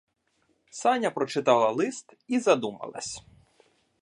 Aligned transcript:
Саня 0.71 1.11
прочитала 1.11 1.69
лист 1.71 2.13
і 2.27 2.39
задумалась. 2.39 3.23